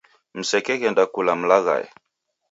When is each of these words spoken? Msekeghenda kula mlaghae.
Msekeghenda 0.39 1.03
kula 1.13 1.33
mlaghae. 1.39 1.85